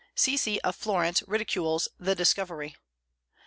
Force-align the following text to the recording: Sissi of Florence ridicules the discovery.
Sissi 0.17 0.57
of 0.63 0.75
Florence 0.75 1.21
ridicules 1.27 1.87
the 1.99 2.15
discovery. 2.15 2.75